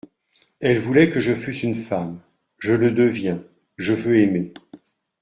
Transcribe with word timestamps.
Elle 0.61 0.79
voulait 0.79 1.11
que 1.11 1.19
je 1.19 1.31
fusse 1.31 1.61
une 1.61 1.75
femme; 1.75 2.21
je 2.57 2.73
le 2.73 2.89
deviens; 2.89 3.43
je 3.77 3.93
veux 3.93 4.17
aimer. 4.17 4.51